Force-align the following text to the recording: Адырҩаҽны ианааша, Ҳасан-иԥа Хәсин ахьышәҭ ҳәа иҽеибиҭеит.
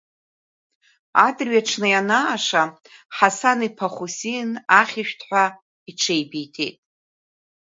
Адырҩаҽны 1.27 1.87
ианааша, 1.91 2.63
Ҳасан-иԥа 3.15 3.87
Хәсин 3.95 4.49
ахьышәҭ 4.79 5.19
ҳәа 5.27 5.45
иҽеибиҭеит. 5.89 6.77